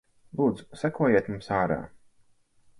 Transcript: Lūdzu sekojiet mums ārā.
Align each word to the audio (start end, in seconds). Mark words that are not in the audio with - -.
Lūdzu 0.39 0.79
sekojiet 0.79 1.31
mums 1.33 1.53
ārā. 1.61 1.79